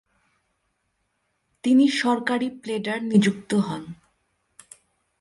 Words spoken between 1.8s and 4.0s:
সরকারী প্লেডার নিযুক্ত হন।